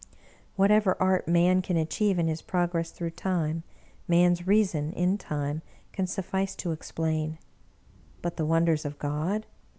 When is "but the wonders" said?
8.23-8.83